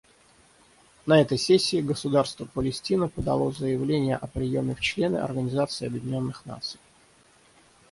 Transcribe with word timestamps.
На 1.05 1.21
этой 1.21 1.37
сессии 1.37 1.79
Государство 1.79 2.45
Палестина 2.45 3.07
подало 3.07 3.51
заявление 3.51 4.15
о 4.15 4.25
приеме 4.25 4.73
в 4.73 4.79
члены 4.81 5.17
Организации 5.17 5.85
Объединенных 5.85 6.43
Наций. 6.47 6.79